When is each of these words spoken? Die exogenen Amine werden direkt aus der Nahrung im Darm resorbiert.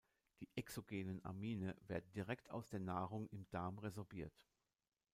Die 0.39 0.49
exogenen 0.55 1.23
Amine 1.23 1.75
werden 1.85 2.11
direkt 2.13 2.49
aus 2.49 2.69
der 2.69 2.79
Nahrung 2.79 3.27
im 3.29 3.47
Darm 3.51 3.77
resorbiert. 3.77 4.47